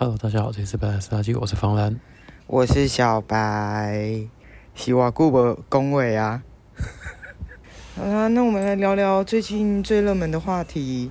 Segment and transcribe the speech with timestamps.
[0.00, 1.98] Hello，大家好，这里是白兰斯垃圾，我是方兰，
[2.46, 4.28] 我是小白，
[4.72, 6.44] 希望顾不恭维啊。
[7.96, 11.10] 好 啦，那我们来聊聊最近最热门的话题。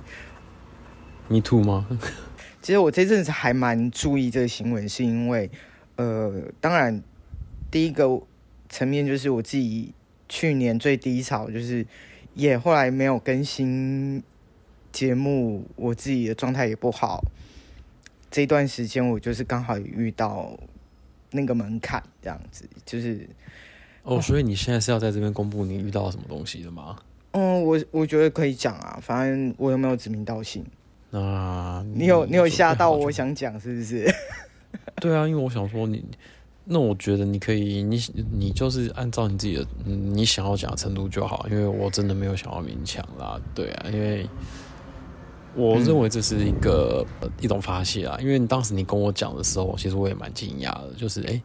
[1.28, 1.86] Me too 吗？
[2.62, 5.50] 其实我这阵子还蛮注意这个新闻，是因为，
[5.96, 7.02] 呃，当然，
[7.70, 8.22] 第一个
[8.70, 9.92] 层面就是我自己
[10.30, 11.86] 去年最低潮，就是
[12.32, 14.22] 也后来没有更新
[14.90, 17.22] 节目，我自己的状态也不好。
[18.30, 20.58] 这段时间我就是刚好遇到
[21.30, 23.28] 那个门槛，这样子，就是。
[24.04, 26.96] 哦，所以你现在是要在这边公布你遇到什么东西的吗？
[27.32, 30.64] 嗯，我我觉得可以讲啊，反正我又没有指名道姓？
[31.10, 34.10] 那你，你有你有吓到我想讲是不是？
[34.96, 36.02] 对啊，因为我想说你，
[36.64, 38.00] 那我觉得你可以，你
[38.32, 43.38] 你就是按照你自己的你想要讲的程度就好，因为我真的没有想要勉强啦。
[43.54, 44.26] 对啊，因为
[45.58, 51.32] 我认为这是一个、嗯、一种发泄啊，因为当时你跟我讲的时候，其实我也蛮惊讶的，就是哎。
[51.32, 51.42] 欸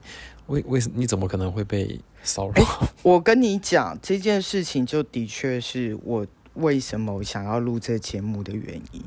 [0.48, 2.54] 为为什你怎么可能会被骚扰？
[2.56, 9.02] 欸，我跟你讲这件事情，就的确是我为什么想要录这节目的原因。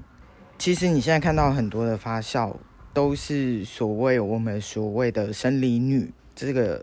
[0.56, 2.56] 其实你现在看到很多的发酵，
[2.94, 6.82] 都是所谓我们所谓的生理女这个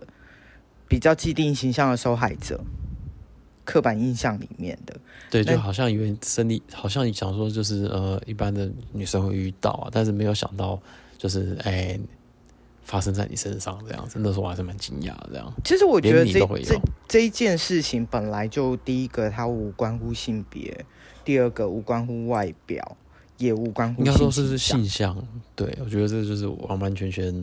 [0.87, 2.63] 比较既定形象的受害者，
[3.63, 4.95] 刻板印象里面的。
[5.29, 10.79] 对，就好像以为生理，好像你想说就是呃一般的女生会遇到啊，但是没有想到
[11.17, 11.71] 就是哎。
[11.71, 11.99] 欸
[12.85, 15.29] 发生在你身上这样，真的说我还是蛮惊讶的。
[15.31, 20.85] 这样，其实我觉得这这这一件事情本来就第一个它无关乎性别，
[21.23, 22.97] 第二个无关乎外表，
[23.37, 25.15] 也无关乎应该说是性向。
[25.55, 27.33] 对，我觉得这就是完完全全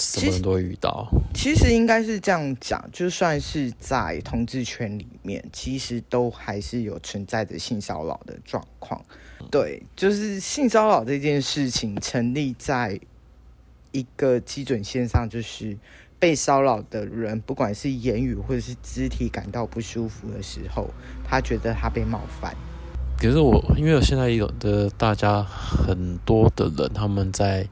[0.00, 1.06] 什么人都会遇到。
[1.34, 9.00] 其实，应该是这样讲，就算是在同志圈里面，其实都还是有存在着性骚扰的状况。
[9.50, 12.98] 对，就是性骚扰这件事情成立在。
[13.92, 15.76] 一个基准线上，就是
[16.16, 20.88] 被骚扰的人，不管是言语或者是肢体感到不舒服的时候，
[21.28, 22.54] 他觉得他被冒犯。
[23.18, 27.66] 可是我，因为现在有的大家很多的人，他们在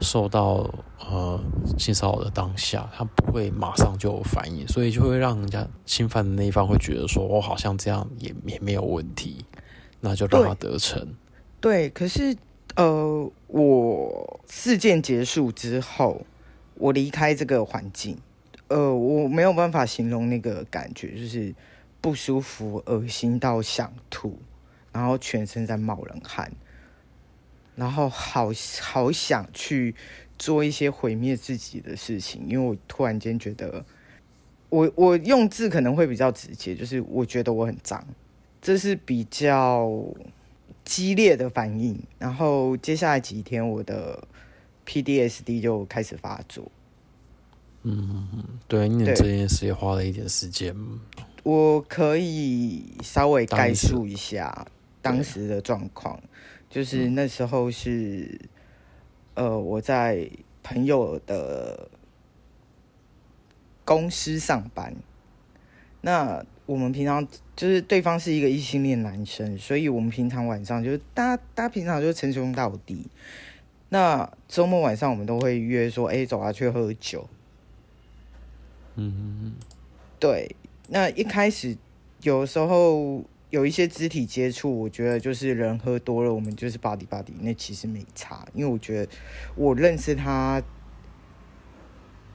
[0.00, 0.68] 受到
[0.98, 1.40] 呃
[1.78, 9.44] 性骚扰的当下，他不会马上就有反应，所以就会让人家侵犯的那一方会觉得说，我好像这样也也没有问题，
[10.00, 11.06] 那就让他得逞。
[11.60, 12.36] 对，可是。
[12.76, 16.24] 呃，我事件结束之后，
[16.74, 18.16] 我离开这个环境，
[18.68, 21.52] 呃，我没有办法形容那个感觉，就是
[22.00, 24.38] 不舒服、恶心到想吐，
[24.92, 26.52] 然后全身在冒冷汗，
[27.80, 29.94] 然后好好想去
[30.38, 33.82] 做一些毁灭自己的事情，因为我突然间觉得，
[34.68, 38.06] 我我用字可能会比较直接，就是我觉得我很脏，
[38.60, 39.90] 这是比较。
[40.82, 44.26] 激烈的反应，然后接下来几天我的
[44.86, 46.72] PDSD 就开始发作。
[47.82, 48.26] 嗯，
[48.66, 50.74] 对，你这件事也花了一点时间。
[51.44, 54.66] 我可以稍微概述一下
[55.00, 56.20] 当时的状况，
[56.70, 58.40] 就是那时候是，
[59.34, 60.30] 呃，我在
[60.62, 61.90] 朋友的
[63.84, 64.94] 公司上班，
[66.00, 66.42] 那。
[66.66, 67.26] 我们平常
[67.56, 73.08] 就是对方是一个异性恋男生，所以我们平常晚上就是大家大家平常就称兄道弟。
[73.88, 77.28] 那周末晚上我们都会约说，哎，走啊，去喝酒。
[78.94, 79.54] 嗯嗯嗯，
[80.20, 80.54] 对。
[80.86, 81.76] 那一开始
[82.22, 89.12] 有时候有一些肢体接触，我觉得就是人喝多了，我们就是 body body，那其实没差，因为我觉得
[89.54, 90.62] 我认识他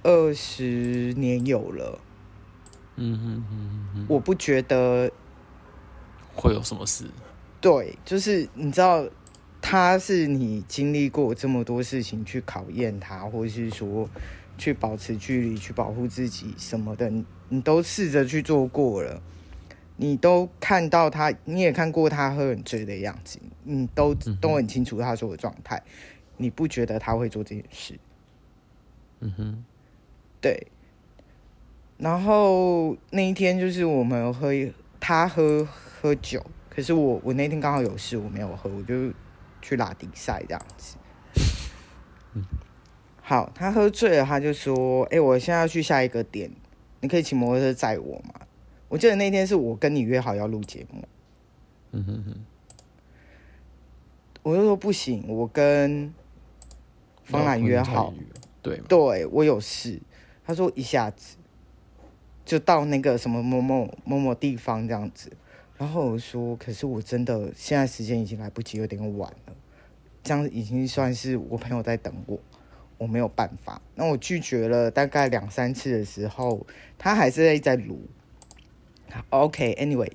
[0.03, 1.99] 二十年有了。
[2.97, 5.11] 嗯哼嗯哼，我不觉得
[6.33, 7.05] 会有什么事。
[7.59, 9.05] 对，就是你知道，
[9.61, 14.09] 他是你经历过这么多事情去考验他，或者是说
[14.57, 19.21] 去保持距离、去保护自己什么的，你，你都试着去做过了，
[19.97, 25.81] 你都看到他，你也看过他喝很醉的样子，你都都很清楚他说的状态，
[26.37, 27.97] 你不觉得他会做这件事？
[29.21, 29.65] 嗯哼，
[30.41, 30.67] 对。
[31.97, 34.51] 然后那一天就是我们喝，
[34.99, 39.13] 他喝喝酒，可是我我那天刚好有事，我没有喝，我就
[39.61, 40.97] 去拉迪赛这样子。
[43.21, 46.51] 好，他喝醉了，他就说：“哎，我现在要去下一个点，
[46.99, 48.41] 你可以骑摩托车载我吗？”
[48.95, 51.03] 我记得那天是我跟你约好要录节目。
[51.91, 52.45] 嗯哼哼。
[54.41, 56.13] 我就说不行，我跟
[57.25, 58.13] 方兰约好，
[58.61, 59.99] 对对，我有事。
[60.45, 61.35] 他说一下子。
[62.45, 65.31] 就到那个什么某某某某地方这样子，
[65.77, 69.53] 然后我说，可是我真的现在时间已经来不及，有点晚了。
[70.23, 72.39] 这样已经算是我朋友在等我，
[72.99, 73.81] 我没有办法。
[73.95, 76.65] 那我拒绝了大概两三次的时候，
[76.97, 77.99] 他还是在在卢。
[79.29, 80.11] OK，Anyway，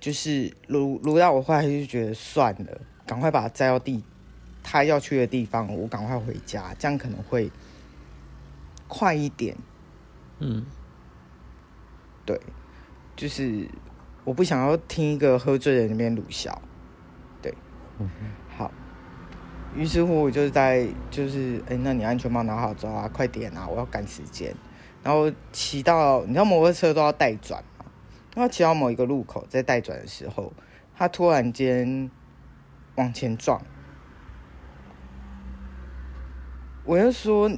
[0.00, 4.02] 就是撸撸到我后来就觉得算了，赶快把他载到地
[4.62, 7.50] 他要去的地方，我赶快回家，这样可能会
[8.86, 9.56] 快一点。
[10.40, 10.64] 嗯，
[12.24, 12.40] 对，
[13.16, 13.68] 就是
[14.24, 16.60] 我不想要听一个喝醉的人那边鲁笑。
[17.42, 17.54] 对，
[17.98, 18.08] 嗯
[18.56, 18.70] 好。
[19.76, 24.54] 于是乎，我就在就是，哎、欸，那你安全帽拿好之后啊，快点啊，我要赶时间。
[25.02, 27.77] 然后骑到，你知道摩托车都要带转嘛？
[28.38, 30.52] 然后骑到某一个路口，在待转的时候，
[30.94, 32.08] 他突然间
[32.94, 33.60] 往前撞。
[36.84, 37.50] 我就说，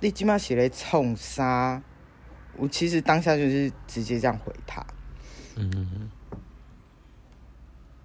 [0.00, 1.80] 你起码写来冲杀。
[2.56, 4.84] 我其实当下就是直接这样回他。
[5.54, 6.10] 嗯。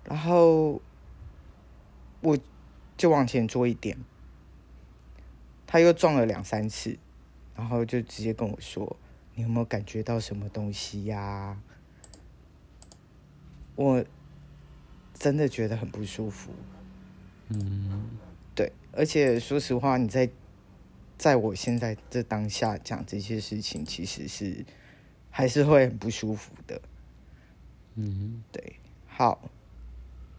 [0.03, 0.79] 然后
[2.21, 2.37] 我。
[2.97, 3.97] 就往前坐一点，
[5.65, 6.99] 他又撞了两三次，
[7.55, 8.95] 然后就直接跟我说
[9.33, 11.57] ：“你有没有感觉到什么东西呀？”
[13.75, 14.03] 我
[15.13, 16.51] 真的觉得很不舒服。
[17.49, 18.09] 嗯，
[18.53, 20.29] 对，而且说实话，你在
[21.17, 24.65] 在我现在这当下讲这些事情，其实是
[25.29, 26.81] 还是会很不舒服的。
[27.95, 28.75] 嗯，对，
[29.07, 29.49] 好，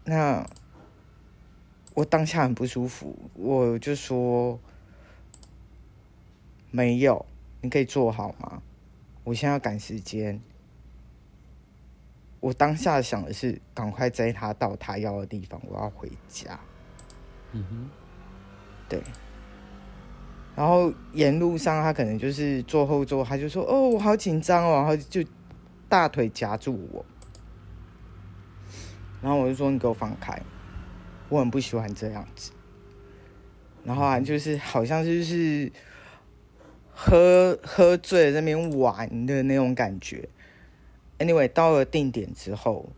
[0.03, 0.45] 那。
[1.95, 4.59] 我当下很不舒服，我就说
[6.71, 7.23] 没有，
[7.61, 8.63] 你可以做好吗？
[9.23, 10.41] 我现在要赶时间。
[12.43, 16.59] 我当下想的是赶快载他到他要的地方，我要回家。
[17.53, 17.89] 嗯哼，
[18.89, 19.01] 对。
[20.53, 25.23] 然后沿路上他可能就是坐后座，他就说：“哦，我好紧张哦。”然后就
[25.87, 27.05] 大腿夹住我，
[29.21, 30.37] 然后我就说：“你给我放开。”
[31.29, 32.51] 我很不喜欢这样子，
[33.85, 35.71] 然后啊，就是好像就是
[36.91, 40.27] 喝喝醉了在那边玩的那种感觉。
[41.23, 42.89] Anyway，到了定点之后，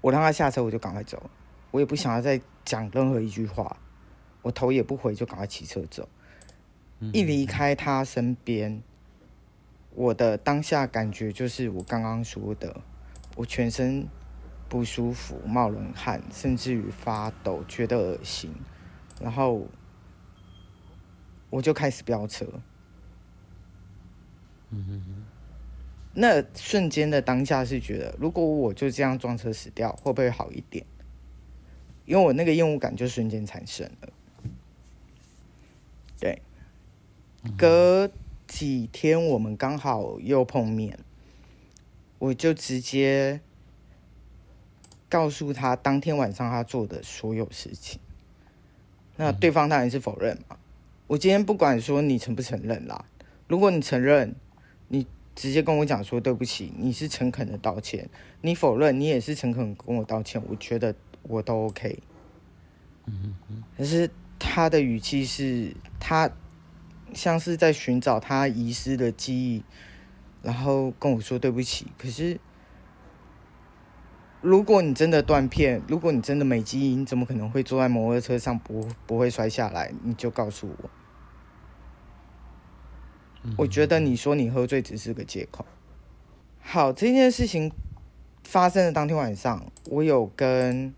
[0.00, 1.30] 我让他下车，我就赶快走，
[1.70, 3.78] 我也不想要再讲任何一句话，
[4.42, 6.08] 我头也不回就赶快骑车走。
[7.12, 8.82] 一离开他身边，
[9.94, 12.82] 我的当下感觉就是我刚刚说的，
[13.36, 14.06] 我全身。
[14.66, 18.52] 不舒服，冒冷汗，甚至于发抖，觉得恶心，
[19.20, 19.68] 然后
[21.50, 22.44] 我就开始飙车。
[26.14, 30.84] 那瞬间的当下是觉得，如果我就这样撞车死掉，会不会好一点？
[32.06, 34.12] 因为我那个厌恶感就瞬间产生了。
[36.20, 36.42] 对，
[37.56, 38.10] 隔
[38.46, 40.98] 几天我们刚好又碰面，
[42.18, 43.40] 我就直接。
[45.06, 48.00] 告诉他当天晚上他做的所有事情，
[49.16, 50.56] 那对方当然是否认嘛。
[51.06, 53.04] 我今天不管说你承不承认啦，
[53.46, 54.34] 如果你承认，
[54.88, 58.06] 你直接跟我讲说对不起，你是诚恳的道歉；
[58.40, 60.42] 你否认，你也是诚恳跟我道歉。
[60.48, 61.98] 我觉得我都 OK。
[63.06, 63.62] 嗯嗯。
[63.76, 66.30] 可是他的语气是，他
[67.12, 69.62] 像是在寻找他遗失的记忆，
[70.42, 71.86] 然后跟我说对不起。
[71.98, 72.40] 可是。
[74.46, 79.90] 如果你真的断片，如果你真的没记忆，你怎么可能会坐在摩托车上不不会摔下来？
[80.02, 80.90] 你就告诉我。
[83.56, 85.64] 我觉得你说你喝醉只是个借口。
[86.60, 87.70] 好，这件事情
[88.42, 90.92] 发生的当天晚上，我有跟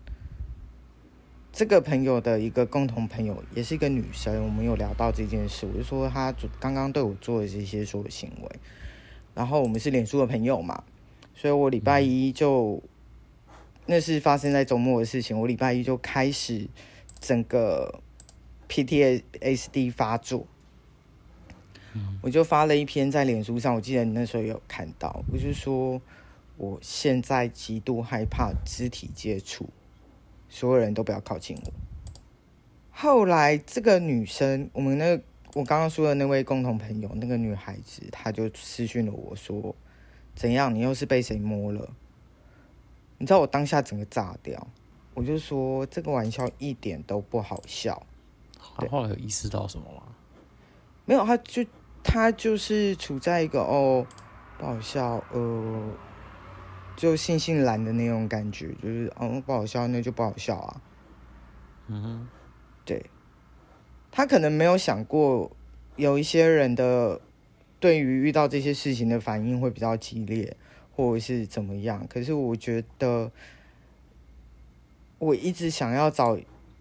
[1.51, 5.65] 这个朋友的一个共同朋友，也是一个女生，我们有聊到这件事。
[5.65, 8.49] 我就说她刚刚对我做的这些所有行为，
[9.33, 10.83] 然后我们是脸书的朋友嘛，
[11.35, 12.81] 所以我礼拜一就。
[13.89, 15.39] 那是发生在周末的事情。
[15.39, 16.67] 我礼拜一就开始
[17.21, 18.01] 整个
[18.67, 20.45] PTSD 发作，
[22.21, 23.73] 我就发了一篇在脸书上。
[23.75, 26.01] 我记得你那时候有看到，我就说
[26.57, 29.69] 我现在极度害怕肢体接触，
[30.49, 31.71] 所有人都不要靠近我。
[32.91, 35.19] 后来这个女生，我们那
[35.53, 39.75] 我刚刚说的那位共同朋友，那个女孩子，她就私讯了我说
[40.35, 40.73] ：“怎样？
[40.73, 41.89] 你又是被谁摸了？”
[43.19, 44.67] 你知道我当下整个炸掉，
[45.13, 48.05] 我就说这个玩笑一点都不好笑。
[48.59, 50.03] 他后来有意识到什么吗？
[51.05, 51.65] 没有，他就
[52.07, 54.07] 他就是处在一个哦
[54.57, 55.89] 不好笑，呃，
[56.95, 60.81] 就悻悻然的那种感觉，就是哦不好笑，那就不好笑啊。
[61.87, 62.27] 嗯哼，
[62.85, 63.05] 对，
[64.09, 65.51] 他可能没有想过
[65.97, 67.21] 有一些人的
[67.79, 70.55] 对于遇到这些事情的反应会比较激烈。
[70.95, 72.07] 或者是怎么样？
[72.09, 73.31] 可是我觉得，
[75.19, 76.39] 我一直想要找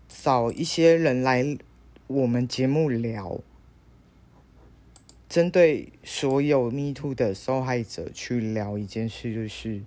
[0.09, 1.59] 找一些人来
[2.07, 3.39] 我们节目聊，
[5.29, 9.83] 针对所有 Me Too 的受害者去聊一件事，就是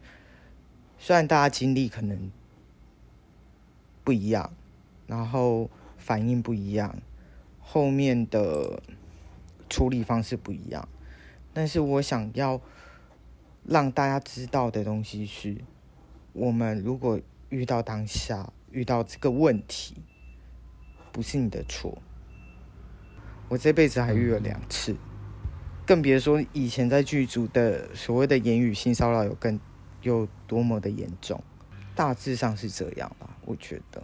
[0.97, 2.31] 虽然大家经历可能
[4.03, 4.53] 不一样，
[5.07, 7.01] 然后反应不一样，
[7.59, 8.83] 后面的
[9.69, 10.87] 处理方式不一样，
[11.53, 12.59] 但是我想要
[13.63, 15.55] 让大家知道的东西是，
[16.33, 17.19] 我们如果
[17.49, 19.95] 遇到当下遇到这个问题，
[21.11, 21.97] 不是你的错。
[23.47, 24.95] 我这辈子还遇了两次，
[25.89, 29.59] 更别说以前在剧组的所谓的言语性骚扰有更
[30.03, 31.41] 有多么的严重。
[31.95, 33.99] 大致上是这样吧，我觉得。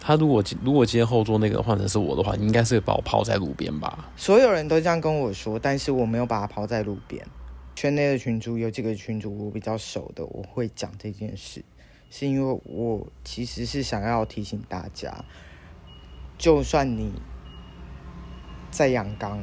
[0.00, 4.10] 他如果如果今天后座那个换成是我的话，应该是把我抛在路边吧？
[4.16, 7.24] 所有人都这样跟我说，但是我没有把他抛在路边。
[7.76, 11.64] 圈内的群主有几个群主我比较熟的，我会讲这件事。
[12.10, 15.24] 是因为我其实是想要提醒大家，
[16.36, 17.12] 就算你
[18.72, 19.40] 再阳刚，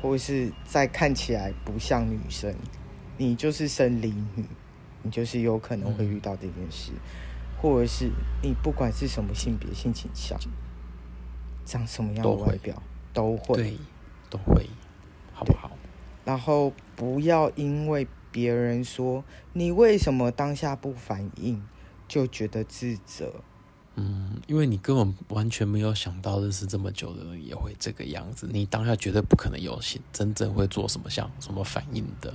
[0.00, 2.54] 或是再看起来不像女生，
[3.16, 4.44] 你就是生理女，
[5.02, 7.00] 你就是有可能会遇到这件事，嗯、
[7.60, 8.10] 或者是
[8.42, 10.38] 你不管是什么性别、性倾向，
[11.64, 13.76] 长什么样的外表，都会，都会，对，
[14.30, 14.66] 都会，
[15.34, 15.70] 好不好？
[16.24, 21.62] 然后不要因为别人说你为什么当下不反应。
[22.08, 23.30] 就觉得自责，
[24.00, 32.32] 嗯，因为你根本完全没有想到认识这么久的人也会这个样子，你当下绝对不可能有心真正会做什么像什么反应的，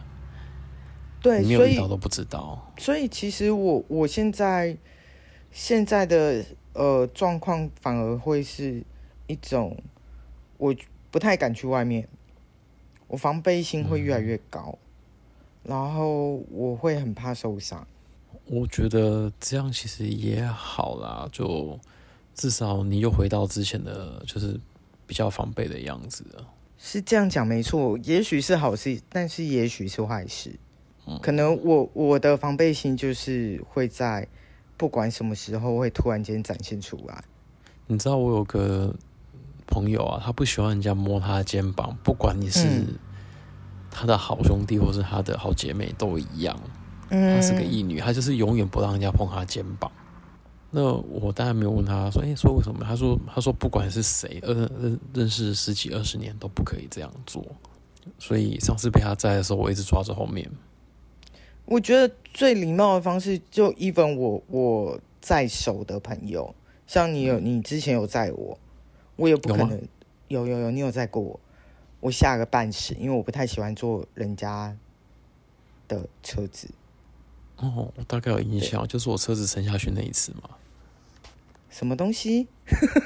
[1.21, 2.73] 对，你没有遇到都不知道。
[2.77, 4.77] 所以，所以其实我我现在
[5.51, 6.43] 现在的
[6.73, 8.83] 呃状况反而会是
[9.27, 9.81] 一种，
[10.57, 10.75] 我
[11.11, 12.09] 不太敢去外面，
[13.07, 14.77] 我防备心会越来越高，
[15.63, 17.87] 嗯，然后我会很怕受伤。
[18.45, 21.79] 我觉得这样其实也好啦，就
[22.35, 24.59] 至少你又回到之前的，就是
[25.07, 26.45] 比较防备的样子了。
[26.77, 30.59] 是这样讲没错，也许是好事，但是也许是坏事。
[31.05, 34.27] 嗯，可能我我的防备心就是会在
[34.75, 37.23] 不管什么时候会突然间展现出来。
[37.87, 38.93] 你知道我有个
[39.65, 42.85] 朋友啊，他不喜欢人家摸他的肩膀，不管你是
[43.89, 46.59] 他的好兄弟或是他的好姐妹都一样。
[47.09, 49.91] 她是个义女，她就是永远不让人家碰她肩膀。
[50.71, 57.45] 那我当然没有问她说：“哎、欸，说为什么？”她说：“她说不管是谁，呃认认识十几二十年都不可以这样做。”
[58.17, 60.49] 所以上次被她在的时候，我一直抓着后面。
[61.65, 66.53] 我觉得最礼貌的方式，就 even 我我在手的朋友，
[66.87, 68.57] 像你有你之前有载我，
[69.15, 69.81] 我也不可能
[70.27, 71.39] 有有有你有载过我，
[72.01, 74.75] 我吓个半死，因为我不太喜欢坐人家
[75.87, 76.67] 的车子。
[77.63, 80.49] 哦，我大概有印象，就是我车子沉下去那一次嘛。
[81.69, 82.47] 什么东西？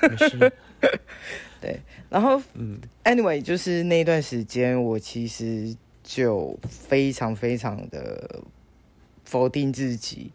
[0.09, 0.53] 没事。
[1.61, 8.41] 对，然后嗯，anyway，就是那段时间，我其实就非常非常的
[9.23, 10.31] 否定自己。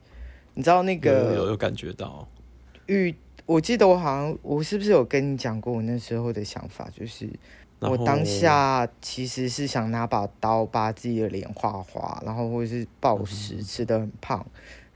[0.55, 2.27] 你知道那个有有，有感觉到？
[2.87, 3.15] 遇，
[3.47, 7.29] 我记得我好像我是不是有跟你讲过我那时候的想法，就是。
[7.91, 14.45] 我当下其实是想拿把刀把自己的脸划花，然后或者是暴食，吃的很胖。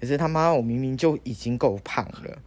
[0.01, 2.39] 可是他妈，我明明就已经够胖了。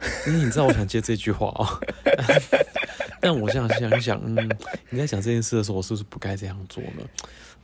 [0.28, 1.66] 因为你知道我想接这句话哦，
[3.20, 4.48] 但我现在想一想，嗯，
[4.90, 7.02] 你在讲这件事的时候，我是不是不该这样做呢？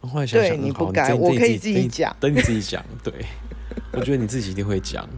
[0.00, 2.84] 然后后来想想，对，你不该，我可以自己讲，等你自己讲。
[3.02, 3.12] 对，
[3.92, 5.08] 我觉得你自己一定会讲。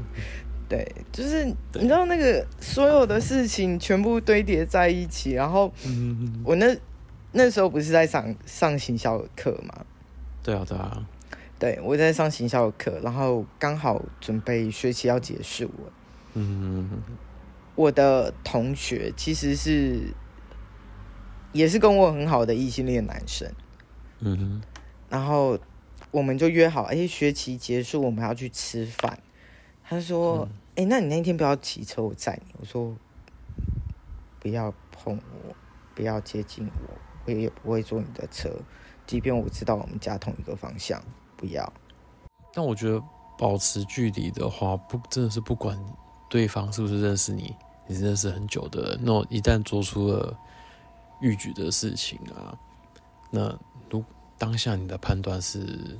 [0.68, 5.72] 对，就是你知道那个所有的事情全部堆叠在一起，然后
[6.42, 6.76] 我那
[7.30, 9.84] 那时候不是在上上行销课吗？
[10.42, 11.06] 对啊，对啊，
[11.58, 15.92] 对，我在上行销课，然后刚好准备学期要结束了。
[16.34, 16.90] 嗯，
[17.76, 20.12] 我的同学其实是
[21.52, 23.48] 也是跟我很好的异性恋男生。
[24.18, 24.60] 嗯，
[25.08, 25.58] 然后
[26.10, 29.18] 我们就约好，哎，学期结束我们要去吃饭。
[29.88, 32.96] 他说：“哎、嗯欸，那你那天不要骑车，我载你。”我说
[34.40, 35.54] ：“不要碰我，
[35.94, 38.50] 不要接近我，我也不会坐你的车，
[39.06, 41.00] 即便我知道我们家同一个方向，
[41.36, 41.72] 不要。”
[42.52, 43.00] 但我觉得
[43.38, 45.78] 保持距离的话，不真的是不管
[46.28, 47.54] 对方是不是认识你，
[47.86, 50.36] 你是认识很久的人，那一旦做出了
[51.20, 52.58] 逾矩的事情啊，
[53.30, 53.56] 那
[53.88, 54.02] 如
[54.36, 55.98] 当下你的判断是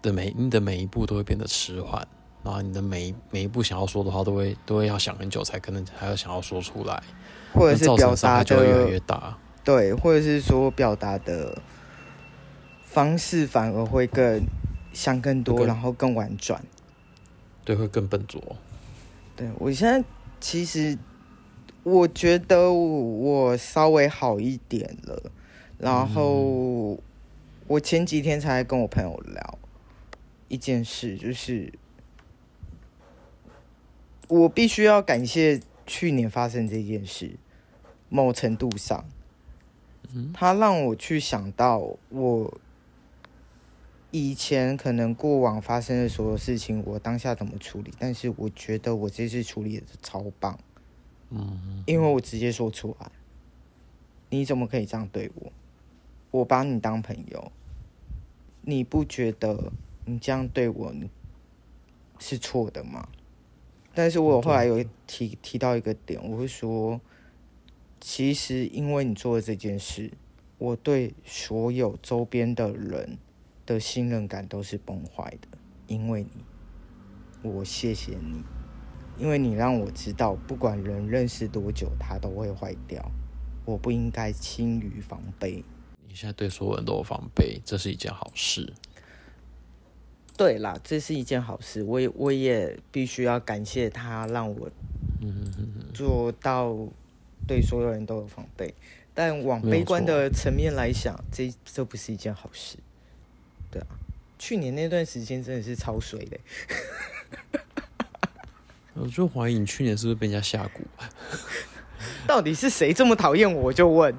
[0.00, 2.08] 的每你的每一步都会变得迟缓。
[2.42, 7.02] 然后你的每每一步想要说的话，都会都会要想很久才可能还要想要说出来，
[7.52, 11.60] 或者是表达就会越来越大，对，或者是说表达的
[12.84, 14.42] 方式反而会更
[14.92, 16.62] 想更多，然后更婉转，
[17.64, 18.42] 对，会更笨拙，
[19.36, 20.02] 对，我现在
[20.40, 20.96] 其实
[21.82, 25.30] 我觉得我稍微好一点了，
[25.78, 26.98] 然后
[27.66, 29.58] 我前几天才跟我朋友聊
[30.48, 31.72] 一件事，就是
[34.30, 37.36] 我必须要感谢去年发生这件事，
[38.08, 39.04] 某程度上，
[40.32, 42.60] 他让我去想到我。
[44.12, 47.92] 以前可能过往发生的所有事情，我当下怎么处理？
[47.96, 50.58] 但是我觉得我这次处理的超棒，
[51.28, 53.08] 嗯，因为我直接说出来，
[54.28, 55.52] 你怎么可以这样对我？
[56.32, 57.52] 我把你当朋友，
[58.62, 59.72] 你不觉得
[60.04, 60.92] 你这样对我
[62.18, 63.08] 是错的吗？
[63.94, 67.00] 但是我后来有提提到一个点，我会说，
[68.00, 70.10] 其实因为你做了这件事，
[70.58, 73.18] 我对所有周边的人。
[73.66, 75.46] 的信任感都是崩坏的，
[75.86, 76.42] 因为你，
[77.48, 78.42] 我谢谢你，
[79.16, 83.00] 因为你让我知道，不管人认识多久，他都会坏掉。
[83.64, 85.62] 我不应该轻于防备。
[86.08, 88.72] 你现在对所有人都有防备，这是一件好事。
[90.40, 91.82] 对啦，这是一件好事。
[91.82, 94.70] 我也我也必须要感谢他，让我
[95.92, 96.74] 做到
[97.46, 98.72] 对所有人都有防备。
[99.12, 102.78] 但往悲观的层面来想，这这不是一件好事。
[103.70, 103.88] 对啊，
[104.38, 106.38] 去年那段时间真的是超水的。
[108.96, 110.80] 我就怀疑你去年是不是被人家下蛊？
[112.26, 113.64] 到底是谁这么讨厌我？
[113.64, 114.18] 我就问。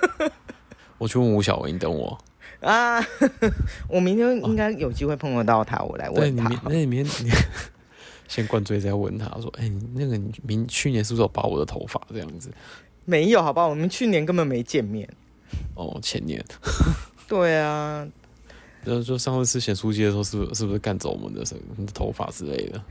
[0.96, 2.18] 我去问吴小文，你等我
[2.60, 3.00] 啊！
[3.88, 6.48] 我明天应该有机会碰得到他，我来问他。
[6.64, 7.30] 那你明天你
[8.28, 12.50] 先灌醉再问他，说：“哎、那个你明去年是不是有拔我的头发这样子？”
[13.04, 13.66] 没有，好吧？
[13.66, 15.08] 我们去年根本没见面。
[15.74, 16.44] 哦，前年。
[17.28, 18.06] 对啊。
[18.84, 22.82] 就就上次吃咸酥鸡的时候，是不是是不是干走我们的什么头发之类的？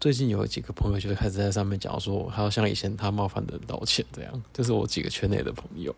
[0.00, 4.42] 最近有几个朋友就开始在上面讲说，还要像以前他冒犯的人道歉，这样。
[4.52, 5.94] 就是我几个圈内的朋友，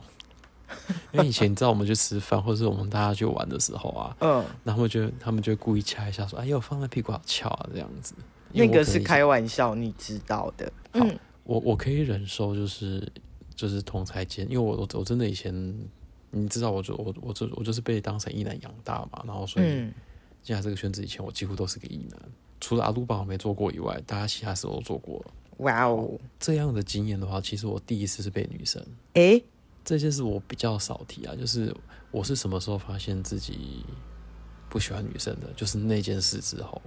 [1.12, 8.14] 因为以前你知道我们去吃饭，或者是我们大家去玩的时候啊，嗯，然后就他们就故意掐一下说：“哎呦，放在屁股好翘啊，这样子。”
[8.52, 10.72] 那个是开玩笑，你知道的。
[10.92, 11.06] 好，
[11.44, 13.06] 我我可以忍受，就是
[13.54, 15.74] 就是同才间，因为我我真的以前。
[16.34, 19.66] 你知道我就我我就我就是被当成异男养大嘛，然后所以
[20.42, 22.18] 进来这个圈子以前，我几乎都是个异男，
[22.58, 25.26] 除了阿鲁巴我没做过以外，大家其他时候都做过了。
[25.58, 28.82] 哇哦，这样的经验的话，其实我第一次是被女生。
[29.12, 29.44] 诶、欸，
[29.84, 31.74] 这件事我比较少提啊，就是
[32.10, 33.84] 我是什么时候发现自己
[34.68, 36.80] 不喜欢女生的，就是那件事之后。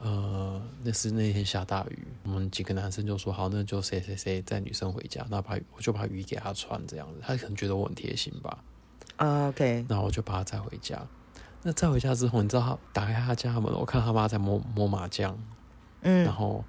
[0.00, 8.58] 呃，那是那天下大雨，我们几个男生就说好，那就谁谁谁带女生回家，那把我就把雨衣给她穿，这样子，她可能觉得我很贴心吧。
[9.16, 11.00] Uh, OK，然后我就把她载回家。
[11.62, 15.38] 那载回家之后，你知道她打开她家门，我看她妈在摸摸麻将，
[16.02, 16.62] 嗯，然后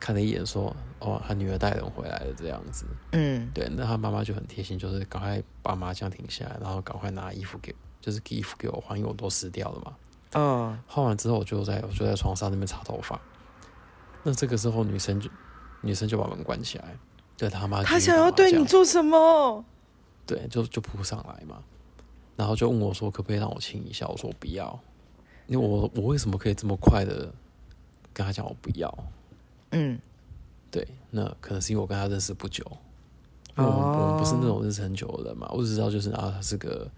[0.00, 3.68] 看了一眼说：“哦，他女儿带人回来了。”这样子，嗯，对。
[3.76, 9.96] 那他妈妈就很贴心，就是赶快把麻将停下来，然后赶快拿衣服给，就是给衣服给我换，因为我都湿掉了嘛。
[10.32, 13.20] 嗯，换完之后，我就在我就在床上那边擦头发。
[14.22, 15.30] 那这个时候，女生就
[15.80, 16.96] 女生就把门关起来，
[17.36, 19.64] 对他妈，他想要对你做什么？
[20.26, 21.62] 对，就就扑上来嘛，
[22.36, 24.78] 然后就问我说：“可不可以让我亲一下？”我说：“不要。”
[25.46, 27.32] 因为我我为什么可以这么快的
[28.12, 28.92] 跟他讲我不要？
[29.70, 29.98] 嗯，
[30.70, 32.64] 对，那可能是因为我跟他认识不久，
[33.56, 35.48] 因为我们、哦、我们不是那种认识很久的人嘛。
[35.52, 36.90] 我只知道就是啊，他是个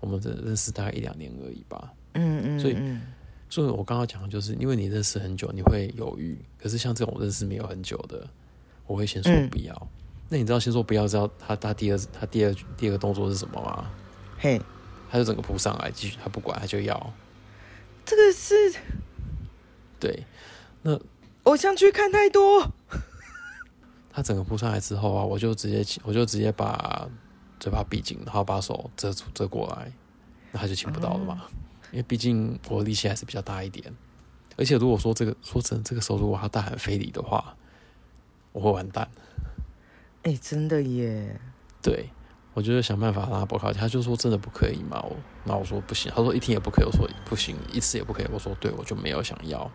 [0.00, 1.92] 我们只认识大概一两年而已吧。
[2.14, 2.76] 嗯嗯，所以
[3.48, 6.38] 所以我刚刚讲的就是，因为你认识很久，你会犹豫。
[6.58, 8.28] 可是像这种认识没有很久的，
[8.86, 9.74] 我会先说不要。
[9.74, 9.88] 嗯
[10.30, 13.90] 那你知道先说不要，知道他他第二他第二第二个动作是什么吗？
[14.38, 14.58] 嘿，
[15.10, 17.12] 他就整个扑上来，继续他不管，他就要。
[18.06, 18.54] 这个是，
[20.00, 20.24] 对，
[20.80, 20.98] 那
[21.44, 22.70] 偶像剧看太多。
[24.10, 27.08] 他整个扑上来之后啊，我就直接我就直接把
[27.58, 29.92] 嘴巴闭紧，然后把手遮住遮过来，
[30.52, 31.42] 那他就亲不到了嘛。
[31.50, 31.58] 嗯、
[31.92, 33.92] 因为毕竟我力气还是比较大一点，
[34.56, 37.56] 而且如果说这个说真这个时候如果他大喊非礼的话，
[38.52, 39.10] 我会完蛋。
[40.22, 41.40] 哎、欸，真的耶！
[41.82, 42.08] 对，
[42.54, 43.80] 我就想办法让他不靠近。
[43.80, 45.02] 他就说真的不可以嘛？
[45.02, 46.10] 我那我说不行。
[46.14, 46.86] 他说一天也不可以。
[46.86, 48.26] 我说不行，一次也不可以。
[48.32, 49.70] 我说对，我就没有想要。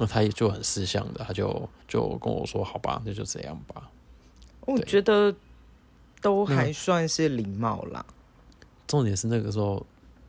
[0.00, 3.90] 那他也就很识相的，他就就跟我说好吧，那就这样吧。
[4.62, 5.34] 我觉得
[6.22, 8.02] 都还算是礼貌啦。
[8.86, 9.84] 重点是那个时候，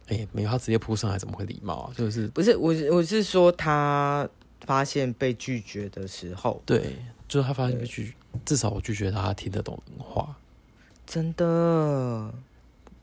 [0.08, 1.94] 哎、欸，没有他直接扑上来，怎么会礼貌啊？
[1.96, 4.28] 就是不是我，我是说他
[4.66, 6.98] 发现被拒绝的时候，对，
[7.30, 8.14] 就是他发现被拒绝。
[8.44, 10.36] 至少我拒绝他，他听得懂人话。
[11.06, 11.46] 真的，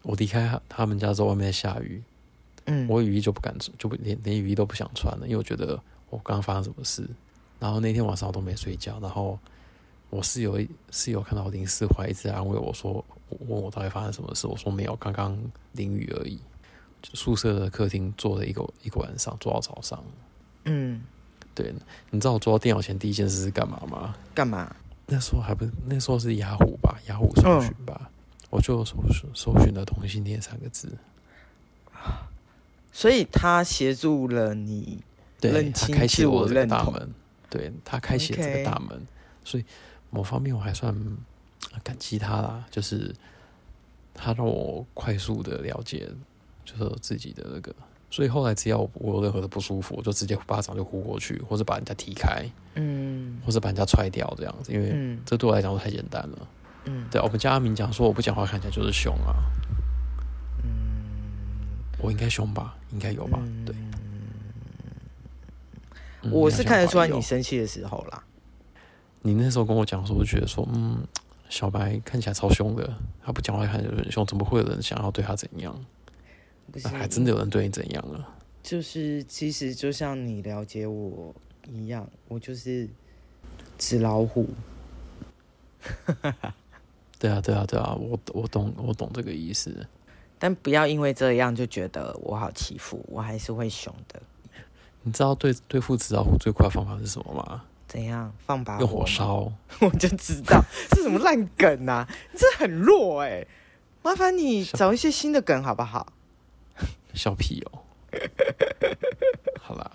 [0.03, 2.03] 我离开他们家之后，外面在下雨，
[2.67, 7.09] 嗯，我雨衣就不敢，就不连连雨衣都不想穿了，因为我觉得我刚刚发生什么事，
[7.59, 9.39] 然后那天晚上我都没睡觉，然后
[10.11, 10.59] 我室友
[10.91, 13.05] 室友看到我淋湿回来，一直安慰我说，
[13.47, 15.39] 问我到底发生什么事，我说没有，刚刚
[15.73, 16.39] 淋雨而已。
[17.15, 20.03] 宿舍的客厅坐了一个一个晚上，坐到早上。
[20.65, 21.01] 嗯，
[21.55, 21.73] 对，
[22.11, 24.17] 你知道我坐到电脑前第一件事是干嘛吗？
[24.35, 24.75] 干嘛？
[25.07, 28.13] 那时候还不是那时候是雅虎吧，雅虎搜寻吧，嗯、
[28.51, 28.97] 我就搜
[29.33, 30.99] 搜寻了同性恋三个字。
[32.93, 35.03] 所以他协助了你，
[35.41, 37.15] 对，他开启我这个大门，
[37.49, 39.01] 对，他开启了这个大门.
[39.45, 39.65] 所以
[40.11, 40.95] 某方面我还算
[41.83, 43.15] 感激他啦，就是
[44.15, 46.09] 他让我快速的了解，
[46.65, 47.75] 就是自己的那个，
[48.11, 56.49] 所以后来只要我有任何的不舒服，我就直接巴掌就呼过去，或者把人家踢开，嗯，或者把人家踹掉这样子，因为这对我来讲都太简单了，
[56.85, 59.35] 嗯，对，我们家阿明讲说我不讲话看起来就是凶啊。
[60.65, 60.69] 嗯。
[62.01, 63.41] 我应该凶吧，应该有吧，
[66.23, 68.25] 嗯、我是看得出来你生气的时候啦。
[69.23, 71.07] 你那时候跟我讲说，我觉得说，嗯，
[71.49, 75.75] 小白看起来超凶的，他不讲话看起来很凶，怎么会有人想要对他怎样？
[76.71, 78.29] 不是，还真的有人对你怎样了？
[78.63, 81.35] 就是其实就像你了解我
[81.67, 82.89] 一样，我就是
[83.79, 84.49] 纸老虎。
[87.19, 89.87] 对啊，对啊，对啊，我我懂，我懂这个意思。
[90.39, 94.23] 但不要因为这样就觉得我好欺负，我还是会凶的。
[95.03, 97.63] 你知道对对付纸老虎最快的方法是什么吗？
[97.87, 98.33] 怎样？
[98.45, 98.81] 放把火？
[98.81, 99.53] 用火烧？
[99.81, 100.63] 我就知道
[100.95, 102.07] 是什么烂梗啊！
[102.33, 103.49] 你这很弱哎、欸，
[104.03, 106.07] 麻烦你找一些新的梗好不好？
[107.15, 107.83] 笑屁哦！
[109.61, 109.91] 好啦，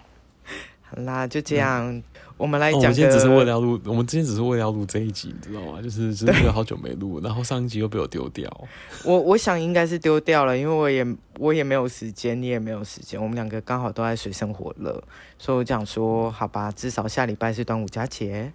[0.82, 1.88] 好啦，就这样。
[1.88, 2.04] 嗯
[2.44, 5.82] 我们来讲、哦，我们今天只是为了要录，我们今天只是为了要录这一集，你知道吗？
[5.82, 8.68] 就是真的好久没录，然后上一集又被我丢掉。
[9.06, 11.08] 我我想应该是丢掉了，因为我也
[11.40, 15.02] 我也没有时间，你也没有时间，我们两个刚好都在水深火热，
[15.40, 18.52] 所以我讲说，好吧，至少下礼拜是端午佳节，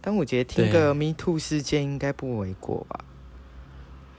[0.00, 3.00] 端午节听个 Me Too 事件应该不为过吧？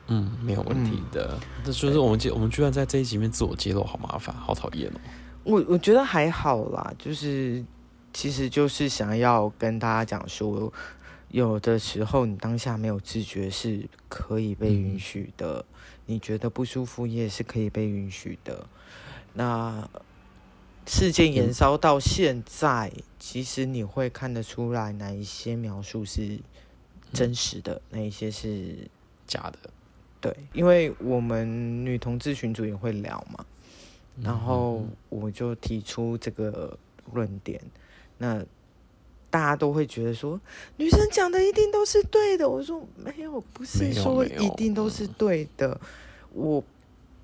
[0.08, 1.40] 嗯，没有问题的。
[1.64, 5.00] 这、嗯、就是我们对我们居然在这一集里面自我揭露，好麻烦，好讨厌哦。
[5.46, 7.64] 我我觉得还好啦，就是。
[8.16, 10.72] 其实就是想要跟大家讲说，
[11.28, 15.76] 有的时候你当下没有自觉是可以被允许的，嗯、
[16.06, 18.66] 你觉得不舒服也是可以被允许的。
[19.34, 19.86] 那
[20.88, 26.40] 事件延烧到现在，嗯、其实你会看得出来哪一些描述是
[27.12, 28.90] 真实的，哪、嗯、一些是
[29.28, 29.70] 假的。
[30.22, 33.46] 对，因为我们女同志群组也会聊嘛，
[34.24, 36.80] 然后我就提出这个
[37.12, 37.62] 论点。
[38.18, 38.44] 那
[39.30, 40.40] 大家都会觉得说，
[40.78, 42.48] 女生讲的一定都是对的。
[42.48, 45.78] 我说没有，不是说一定都是对的。
[46.32, 46.64] 我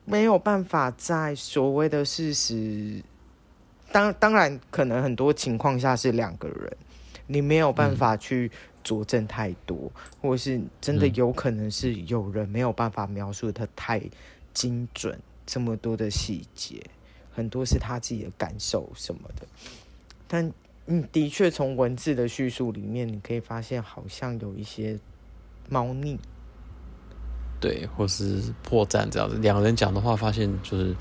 [0.03, 3.01] 没有办法在所谓的事实，
[3.93, 6.77] 当当然可能很多情况下是两个人，
[7.27, 8.51] 你没有办法去
[8.83, 9.89] 佐证太多，
[10.21, 14.01] 或者是真的有可能是有人没有办法描述的太
[14.53, 16.83] 精准，这么多的细节，
[17.31, 19.47] 很多是他自己的感受什么的，
[20.27, 20.51] 但。
[20.87, 24.99] 嗯，的确，从文字的叙述里面，你可以发现好像有一些
[25.69, 26.19] 猫腻，
[27.59, 29.37] 对，或是破绽这样子。
[29.37, 30.93] 两人讲的话，发现就是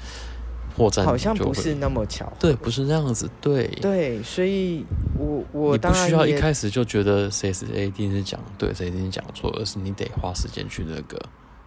[0.77, 4.85] 破绽，好像不是那么巧，对，不是那样子，对，对，所以
[5.19, 11.21] 我我当然不需要一开始就觉得谁是 A 一定是讲对，谁一定讲错，而是你得花时间去那个。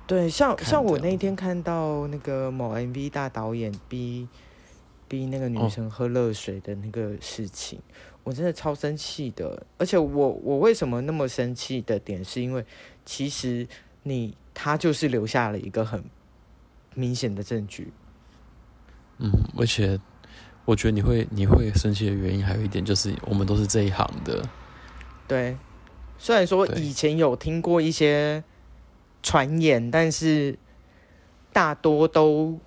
[0.06, 4.28] 对，像像我那天看到那个某 MV 大导演逼
[5.14, 7.78] 逼那个女生喝热水的那个事情。
[7.78, 7.84] 哦
[8.24, 12.66] 我真的超生气的，而且我我为什么那么生气的点，是因为
[13.06, 13.68] 其实
[14.04, 16.02] 你他就是留下了一个很
[16.96, 17.92] 明显的证据。
[19.18, 20.00] 嗯，而且
[20.64, 24.42] 我觉得你会你会生气的原因还有一点就是我们都是这一行的。
[25.28, 25.58] 对，
[26.18, 28.42] 虽然说以前有听过一些
[29.22, 30.58] 传言，但是
[31.52, 32.58] 大多都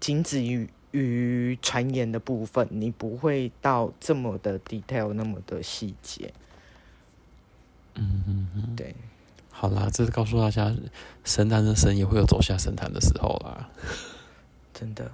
[0.00, 0.66] 仅止于。
[0.94, 6.32] 于传言的部分，你不会到这么的 detail，那么的细节。
[7.96, 8.94] 嗯嗯嗯，对。
[9.50, 10.72] 好啦，这是告诉大家，
[11.24, 13.68] 神坛的神也会有走下神坛的时候啦。
[14.72, 15.10] 真的，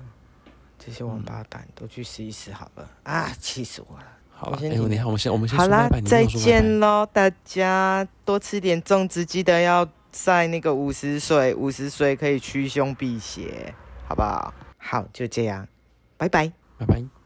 [0.79, 2.91] 这些王八蛋都去试一试好了。
[3.05, 4.05] 嗯、啊，气死我了！
[4.31, 13.75] 好了，哎，你好，我们先我们先好啦，再见喽，大家多吃点粽子，记得要在那个五十水，五十水可以驱凶辟邪，
[14.09, 14.53] 好不好？
[14.83, 15.69] 好，就这样，
[16.17, 17.20] 拜拜，拜拜。